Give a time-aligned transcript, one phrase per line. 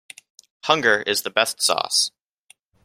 [0.63, 2.09] Hunger is the best sauce.